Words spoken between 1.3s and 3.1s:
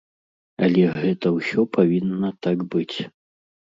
ўсё павінна так быць.